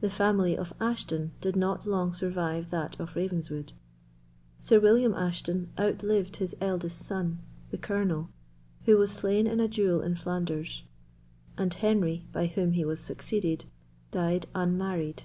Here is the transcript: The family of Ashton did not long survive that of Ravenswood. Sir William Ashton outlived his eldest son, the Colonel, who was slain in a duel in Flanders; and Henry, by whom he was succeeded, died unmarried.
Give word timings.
The 0.00 0.10
family 0.10 0.58
of 0.58 0.74
Ashton 0.80 1.30
did 1.40 1.54
not 1.54 1.86
long 1.86 2.12
survive 2.12 2.70
that 2.70 2.98
of 2.98 3.14
Ravenswood. 3.14 3.72
Sir 4.58 4.80
William 4.80 5.14
Ashton 5.14 5.70
outlived 5.78 6.38
his 6.38 6.56
eldest 6.60 6.98
son, 7.06 7.38
the 7.70 7.78
Colonel, 7.78 8.30
who 8.86 8.96
was 8.96 9.12
slain 9.12 9.46
in 9.46 9.60
a 9.60 9.68
duel 9.68 10.00
in 10.00 10.16
Flanders; 10.16 10.82
and 11.56 11.72
Henry, 11.72 12.24
by 12.32 12.46
whom 12.48 12.72
he 12.72 12.84
was 12.84 12.98
succeeded, 12.98 13.66
died 14.10 14.48
unmarried. 14.56 15.22